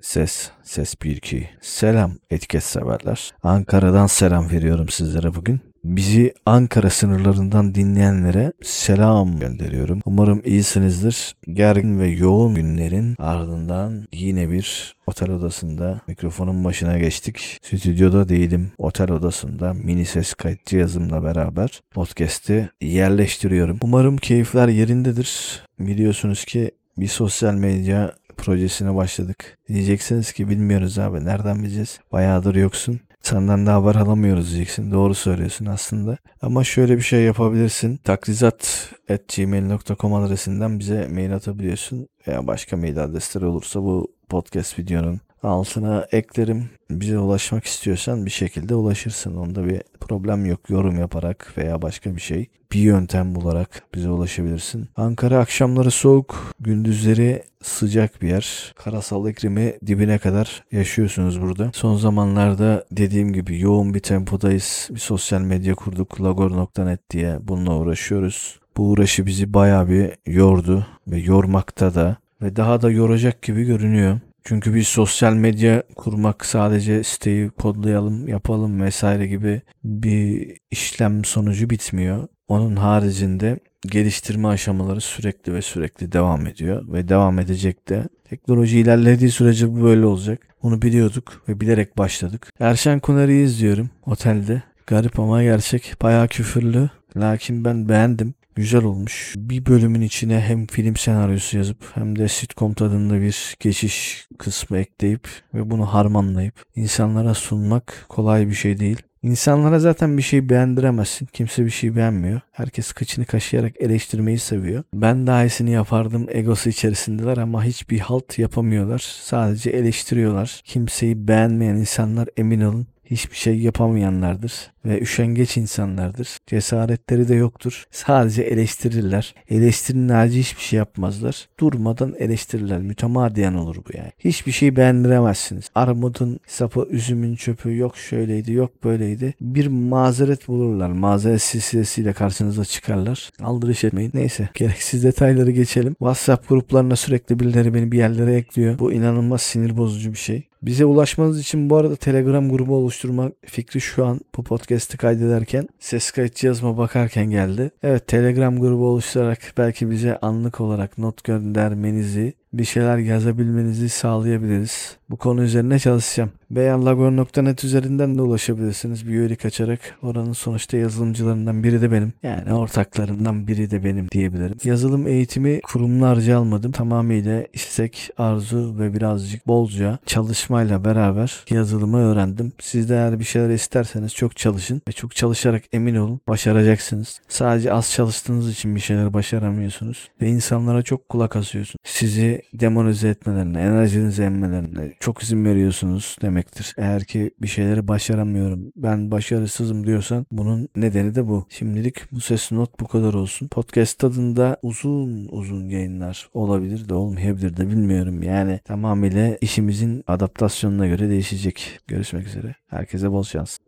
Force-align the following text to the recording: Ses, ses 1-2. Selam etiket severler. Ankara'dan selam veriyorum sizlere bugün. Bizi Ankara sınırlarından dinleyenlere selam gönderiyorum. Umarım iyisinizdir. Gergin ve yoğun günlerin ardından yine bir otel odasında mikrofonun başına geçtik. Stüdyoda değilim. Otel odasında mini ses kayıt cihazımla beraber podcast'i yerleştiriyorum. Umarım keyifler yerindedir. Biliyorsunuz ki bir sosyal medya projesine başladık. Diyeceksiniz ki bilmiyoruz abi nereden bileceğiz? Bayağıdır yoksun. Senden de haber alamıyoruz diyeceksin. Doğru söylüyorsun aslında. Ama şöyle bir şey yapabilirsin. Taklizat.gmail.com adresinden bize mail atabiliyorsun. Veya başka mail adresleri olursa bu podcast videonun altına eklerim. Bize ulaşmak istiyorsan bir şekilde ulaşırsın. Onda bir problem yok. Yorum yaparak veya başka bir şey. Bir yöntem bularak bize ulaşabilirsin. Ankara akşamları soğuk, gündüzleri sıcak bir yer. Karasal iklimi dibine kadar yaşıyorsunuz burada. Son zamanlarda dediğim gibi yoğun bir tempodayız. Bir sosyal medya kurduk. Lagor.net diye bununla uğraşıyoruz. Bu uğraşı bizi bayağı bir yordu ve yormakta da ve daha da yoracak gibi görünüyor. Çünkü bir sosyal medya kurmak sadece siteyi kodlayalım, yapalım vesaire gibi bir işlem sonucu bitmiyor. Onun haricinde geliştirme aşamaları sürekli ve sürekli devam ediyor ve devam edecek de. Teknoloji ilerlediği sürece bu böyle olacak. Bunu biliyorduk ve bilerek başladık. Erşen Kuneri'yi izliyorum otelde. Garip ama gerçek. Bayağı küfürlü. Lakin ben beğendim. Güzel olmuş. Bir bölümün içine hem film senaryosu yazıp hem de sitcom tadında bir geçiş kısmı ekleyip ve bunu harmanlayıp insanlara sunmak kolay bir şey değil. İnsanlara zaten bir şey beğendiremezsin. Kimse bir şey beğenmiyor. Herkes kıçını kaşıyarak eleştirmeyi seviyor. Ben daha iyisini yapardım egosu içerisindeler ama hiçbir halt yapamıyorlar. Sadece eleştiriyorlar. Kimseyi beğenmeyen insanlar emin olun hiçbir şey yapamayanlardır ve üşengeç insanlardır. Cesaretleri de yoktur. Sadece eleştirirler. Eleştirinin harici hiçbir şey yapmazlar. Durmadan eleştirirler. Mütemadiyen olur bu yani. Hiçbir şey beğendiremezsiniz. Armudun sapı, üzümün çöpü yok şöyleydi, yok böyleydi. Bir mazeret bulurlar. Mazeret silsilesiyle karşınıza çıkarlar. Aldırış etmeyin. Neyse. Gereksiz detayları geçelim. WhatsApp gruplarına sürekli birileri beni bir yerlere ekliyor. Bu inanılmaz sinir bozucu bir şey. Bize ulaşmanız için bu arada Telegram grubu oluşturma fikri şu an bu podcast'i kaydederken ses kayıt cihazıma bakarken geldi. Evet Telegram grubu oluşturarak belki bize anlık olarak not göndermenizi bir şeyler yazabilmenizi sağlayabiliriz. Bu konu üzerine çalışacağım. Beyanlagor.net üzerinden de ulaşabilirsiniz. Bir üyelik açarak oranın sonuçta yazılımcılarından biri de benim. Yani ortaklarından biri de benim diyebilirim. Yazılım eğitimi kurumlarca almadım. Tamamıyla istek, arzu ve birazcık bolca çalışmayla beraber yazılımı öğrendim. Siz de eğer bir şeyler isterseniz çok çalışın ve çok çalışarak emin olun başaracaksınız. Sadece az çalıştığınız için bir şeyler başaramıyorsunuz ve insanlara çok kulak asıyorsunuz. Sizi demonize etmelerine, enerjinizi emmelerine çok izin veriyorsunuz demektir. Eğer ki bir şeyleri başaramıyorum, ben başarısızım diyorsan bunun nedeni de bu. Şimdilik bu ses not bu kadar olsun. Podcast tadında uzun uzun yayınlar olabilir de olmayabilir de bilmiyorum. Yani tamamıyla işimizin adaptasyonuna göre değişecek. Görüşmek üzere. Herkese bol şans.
Ses, 0.00 0.50
ses 0.62 0.94
1-2. 0.94 1.44
Selam 1.60 2.12
etiket 2.30 2.62
severler. 2.62 3.32
Ankara'dan 3.42 4.06
selam 4.06 4.50
veriyorum 4.50 4.88
sizlere 4.88 5.34
bugün. 5.34 5.60
Bizi 5.84 6.34
Ankara 6.46 6.90
sınırlarından 6.90 7.74
dinleyenlere 7.74 8.52
selam 8.62 9.38
gönderiyorum. 9.38 10.00
Umarım 10.04 10.42
iyisinizdir. 10.44 11.36
Gergin 11.52 12.00
ve 12.00 12.08
yoğun 12.08 12.54
günlerin 12.54 13.14
ardından 13.18 14.06
yine 14.12 14.50
bir 14.50 14.96
otel 15.06 15.30
odasında 15.30 16.00
mikrofonun 16.08 16.64
başına 16.64 16.98
geçtik. 16.98 17.58
Stüdyoda 17.62 18.28
değilim. 18.28 18.72
Otel 18.78 19.10
odasında 19.12 19.74
mini 19.74 20.04
ses 20.04 20.34
kayıt 20.34 20.66
cihazımla 20.66 21.24
beraber 21.24 21.80
podcast'i 21.90 22.70
yerleştiriyorum. 22.80 23.78
Umarım 23.82 24.16
keyifler 24.16 24.68
yerindedir. 24.68 25.62
Biliyorsunuz 25.78 26.44
ki 26.44 26.70
bir 26.98 27.08
sosyal 27.08 27.54
medya 27.54 28.12
projesine 28.38 28.94
başladık. 28.94 29.58
Diyeceksiniz 29.68 30.32
ki 30.32 30.48
bilmiyoruz 30.48 30.98
abi 30.98 31.24
nereden 31.24 31.62
bileceğiz? 31.62 32.00
Bayağıdır 32.12 32.54
yoksun. 32.54 33.00
Senden 33.22 33.66
de 33.66 33.70
haber 33.70 33.94
alamıyoruz 33.94 34.50
diyeceksin. 34.50 34.92
Doğru 34.92 35.14
söylüyorsun 35.14 35.66
aslında. 35.66 36.18
Ama 36.42 36.64
şöyle 36.64 36.96
bir 36.96 37.02
şey 37.02 37.22
yapabilirsin. 37.22 37.96
Taklizat.gmail.com 37.96 40.14
adresinden 40.14 40.78
bize 40.78 41.08
mail 41.08 41.34
atabiliyorsun. 41.34 42.08
Veya 42.28 42.46
başka 42.46 42.76
mail 42.76 43.04
adresleri 43.04 43.46
olursa 43.46 43.82
bu 43.82 44.12
podcast 44.28 44.78
videonun 44.78 45.20
altına 45.42 46.06
eklerim. 46.12 46.70
Bize 46.90 47.18
ulaşmak 47.18 47.64
istiyorsan 47.64 48.26
bir 48.26 48.30
şekilde 48.30 48.74
ulaşırsın. 48.74 49.36
Onda 49.36 49.66
bir 49.66 49.82
problem 50.00 50.46
yok. 50.46 50.70
Yorum 50.70 50.98
yaparak 50.98 51.54
veya 51.58 51.82
başka 51.82 52.16
bir 52.16 52.20
şey. 52.20 52.46
Bir 52.72 52.80
yöntem 52.80 53.34
bularak 53.34 53.82
bize 53.94 54.10
ulaşabilirsin. 54.10 54.88
Ankara 54.96 55.38
akşamları 55.38 55.90
soğuk, 55.90 56.54
gündüzleri 56.60 57.42
sıcak 57.62 58.22
bir 58.22 58.28
yer. 58.28 58.74
Karasal 58.76 59.28
iklimi 59.28 59.74
dibine 59.86 60.18
kadar 60.18 60.64
yaşıyorsunuz 60.72 61.42
burada. 61.42 61.70
Son 61.74 61.96
zamanlarda 61.96 62.84
dediğim 62.92 63.32
gibi 63.32 63.60
yoğun 63.60 63.94
bir 63.94 64.00
tempodayız. 64.00 64.88
Bir 64.90 65.00
sosyal 65.00 65.40
medya 65.40 65.74
kurduk. 65.74 66.22
Lagor.net 66.22 67.10
diye 67.10 67.38
bununla 67.42 67.78
uğraşıyoruz. 67.78 68.60
Bu 68.76 68.90
uğraşı 68.90 69.26
bizi 69.26 69.54
bayağı 69.54 69.88
bir 69.88 70.10
yordu 70.26 70.86
ve 71.06 71.18
yormakta 71.18 71.94
da 71.94 72.16
ve 72.42 72.56
daha 72.56 72.82
da 72.82 72.90
yoracak 72.90 73.42
gibi 73.42 73.64
görünüyor. 73.64 74.20
Çünkü 74.48 74.74
bir 74.74 74.82
sosyal 74.82 75.34
medya 75.34 75.82
kurmak 75.96 76.46
sadece 76.46 77.04
siteyi 77.04 77.50
kodlayalım, 77.50 78.28
yapalım 78.28 78.82
vesaire 78.82 79.26
gibi 79.26 79.62
bir 79.84 80.56
işlem 80.70 81.24
sonucu 81.24 81.70
bitmiyor. 81.70 82.28
Onun 82.48 82.76
haricinde 82.76 83.58
geliştirme 83.82 84.48
aşamaları 84.48 85.00
sürekli 85.00 85.54
ve 85.54 85.62
sürekli 85.62 86.12
devam 86.12 86.46
ediyor 86.46 86.92
ve 86.92 87.08
devam 87.08 87.38
edecek 87.38 87.88
de. 87.88 88.08
Teknoloji 88.28 88.78
ilerlediği 88.78 89.30
sürece 89.30 89.68
bu 89.68 89.82
böyle 89.82 90.06
olacak. 90.06 90.46
Bunu 90.62 90.82
biliyorduk 90.82 91.42
ve 91.48 91.60
bilerek 91.60 91.98
başladık. 91.98 92.52
Erşen 92.60 93.00
Kuneri'yi 93.00 93.44
izliyorum 93.44 93.90
otelde. 94.06 94.62
Garip 94.86 95.18
ama 95.18 95.42
gerçek. 95.42 95.94
Bayağı 96.02 96.28
küfürlü. 96.28 96.90
Lakin 97.16 97.64
ben 97.64 97.88
beğendim. 97.88 98.34
Güzel 98.58 98.84
olmuş. 98.84 99.34
Bir 99.36 99.66
bölümün 99.66 100.00
içine 100.00 100.40
hem 100.40 100.66
film 100.66 100.96
senaryosu 100.96 101.56
yazıp 101.56 101.84
hem 101.94 102.18
de 102.18 102.28
sitcom 102.28 102.74
tadında 102.74 103.20
bir 103.20 103.56
geçiş 103.60 104.28
kısmı 104.38 104.78
ekleyip 104.78 105.28
ve 105.54 105.70
bunu 105.70 105.86
harmanlayıp 105.86 106.54
insanlara 106.76 107.34
sunmak 107.34 108.06
kolay 108.08 108.48
bir 108.48 108.54
şey 108.54 108.78
değil. 108.78 109.02
İnsanlara 109.22 109.78
zaten 109.78 110.16
bir 110.16 110.22
şey 110.22 110.48
beğendiremezsin. 110.48 111.26
Kimse 111.26 111.64
bir 111.64 111.70
şey 111.70 111.96
beğenmiyor. 111.96 112.40
Herkes 112.52 112.92
kıçını 112.92 113.24
kaşıyarak 113.24 113.72
eleştirmeyi 113.80 114.38
seviyor. 114.38 114.84
Ben 114.94 115.26
daha 115.26 115.44
iyisini 115.44 115.70
yapardım 115.70 116.26
egosu 116.28 116.68
içerisindeler 116.68 117.36
ama 117.36 117.64
hiçbir 117.64 117.98
halt 117.98 118.38
yapamıyorlar. 118.38 118.98
Sadece 119.22 119.70
eleştiriyorlar. 119.70 120.60
Kimseyi 120.64 121.28
beğenmeyen 121.28 121.74
insanlar 121.74 122.28
emin 122.36 122.60
olun 122.60 122.86
hiçbir 123.10 123.36
şey 123.36 123.58
yapamayanlardır 123.58 124.70
ve 124.84 125.00
üşengeç 125.00 125.56
insanlardır. 125.56 126.38
Cesaretleri 126.46 127.28
de 127.28 127.34
yoktur. 127.34 127.84
Sadece 127.90 128.42
eleştirirler. 128.42 129.34
Eleştirinin 129.48 130.08
harici 130.08 130.40
hiçbir 130.40 130.62
şey 130.62 130.76
yapmazlar. 130.76 131.48
Durmadan 131.60 132.14
eleştirirler. 132.18 132.78
Mütemadiyen 132.78 133.54
olur 133.54 133.76
bu 133.76 133.96
yani. 133.96 134.12
Hiçbir 134.18 134.52
şey 134.52 134.76
beğendiremezsiniz. 134.76 135.70
Armudun 135.74 136.40
sapı, 136.46 136.86
üzümün 136.90 137.34
çöpü 137.34 137.76
yok 137.76 137.96
şöyleydi, 137.96 138.52
yok 138.52 138.84
böyleydi. 138.84 139.34
Bir 139.40 139.66
mazeret 139.66 140.48
bulurlar. 140.48 140.90
Mazeret 140.90 141.42
silsilesiyle 141.42 142.12
karşınıza 142.12 142.64
çıkarlar. 142.64 143.30
Aldırış 143.42 143.84
etmeyin. 143.84 144.10
Neyse. 144.14 144.48
Gereksiz 144.54 145.04
detayları 145.04 145.50
geçelim. 145.50 145.94
WhatsApp 145.94 146.48
gruplarına 146.48 146.96
sürekli 146.96 147.40
birileri 147.40 147.74
beni 147.74 147.92
bir 147.92 147.98
yerlere 147.98 148.34
ekliyor. 148.34 148.78
Bu 148.78 148.92
inanılmaz 148.92 149.42
sinir 149.42 149.76
bozucu 149.76 150.12
bir 150.12 150.18
şey. 150.18 150.48
Bize 150.62 150.84
ulaşmanız 150.84 151.40
için 151.40 151.70
bu 151.70 151.76
arada 151.76 151.96
Telegram 151.96 152.50
grubu 152.50 152.76
oluşturma 152.76 153.32
fikri 153.46 153.80
şu 153.80 154.06
an 154.06 154.20
bu 154.36 154.44
podcast'i 154.44 154.96
kaydederken 154.96 155.68
ses 155.78 156.10
kayıt 156.10 156.34
cihazıma 156.34 156.78
bakarken 156.78 157.30
geldi. 157.30 157.70
Evet 157.82 158.06
Telegram 158.06 158.60
grubu 158.60 158.86
oluşturarak 158.86 159.38
belki 159.58 159.90
bize 159.90 160.16
anlık 160.16 160.60
olarak 160.60 160.98
not 160.98 161.24
göndermenizi 161.24 162.34
bir 162.52 162.64
şeyler 162.64 162.98
yazabilmenizi 162.98 163.88
sağlayabiliriz. 163.88 164.96
Bu 165.10 165.16
konu 165.16 165.42
üzerine 165.42 165.78
çalışacağım. 165.78 166.30
Beyanlagor.net 166.50 167.64
üzerinden 167.64 168.18
de 168.18 168.22
ulaşabilirsiniz. 168.22 169.08
Bir 169.08 169.12
üyelik 169.12 169.44
açarak 169.44 169.80
oranın 170.02 170.32
sonuçta 170.32 170.76
yazılımcılarından 170.76 171.64
biri 171.64 171.82
de 171.82 171.92
benim. 171.92 172.12
Yani 172.22 172.54
ortaklarından 172.54 173.46
biri 173.46 173.70
de 173.70 173.84
benim 173.84 174.10
diyebilirim. 174.10 174.56
Yazılım 174.64 175.06
eğitimi 175.06 175.60
kurumlarca 175.60 176.38
almadım. 176.38 176.72
Tamamıyla 176.72 177.44
istek, 177.52 178.10
arzu 178.18 178.78
ve 178.78 178.94
birazcık 178.94 179.46
bolca 179.46 179.98
çalışmayla 180.06 180.84
beraber 180.84 181.44
yazılımı 181.50 181.98
öğrendim. 181.98 182.52
Siz 182.60 182.88
de 182.88 182.94
eğer 182.94 183.18
bir 183.18 183.24
şeyler 183.24 183.50
isterseniz 183.50 184.14
çok 184.14 184.36
çalışın 184.36 184.82
ve 184.88 184.92
çok 184.92 185.16
çalışarak 185.16 185.62
emin 185.72 185.94
olun 185.94 186.20
başaracaksınız. 186.28 187.20
Sadece 187.28 187.72
az 187.72 187.92
çalıştığınız 187.92 188.50
için 188.50 188.74
bir 188.74 188.80
şeyler 188.80 189.12
başaramıyorsunuz 189.14 190.08
ve 190.22 190.28
insanlara 190.28 190.82
çok 190.82 191.08
kulak 191.08 191.36
asıyorsunuz. 191.36 191.76
Sizi 191.84 192.37
demonize 192.54 193.08
etmelerine, 193.08 193.60
enerjinizi 193.60 194.22
emmelerine 194.22 194.92
çok 195.00 195.22
izin 195.22 195.44
veriyorsunuz 195.44 196.16
demektir. 196.22 196.74
Eğer 196.78 197.04
ki 197.04 197.30
bir 197.42 197.48
şeyleri 197.48 197.88
başaramıyorum, 197.88 198.72
ben 198.76 199.10
başarısızım 199.10 199.86
diyorsan 199.86 200.26
bunun 200.32 200.68
nedeni 200.76 201.14
de 201.14 201.28
bu. 201.28 201.46
Şimdilik 201.48 202.12
bu 202.12 202.20
ses 202.20 202.52
not 202.52 202.80
bu 202.80 202.88
kadar 202.88 203.14
olsun. 203.14 203.48
Podcast 203.48 203.98
tadında 203.98 204.56
uzun 204.62 205.28
uzun 205.30 205.68
yayınlar 205.68 206.28
olabilir 206.34 206.88
de 206.88 206.94
olmayabilir 206.94 207.56
de 207.56 207.68
bilmiyorum. 207.68 208.22
Yani 208.22 208.60
tamamıyla 208.64 209.36
işimizin 209.40 210.04
adaptasyonuna 210.06 210.86
göre 210.86 211.08
değişecek. 211.08 211.80
Görüşmek 211.86 212.26
üzere. 212.26 212.54
Herkese 212.68 213.10
bol 213.10 213.22
şans. 213.22 213.58